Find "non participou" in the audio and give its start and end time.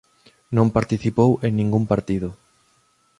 0.55-1.29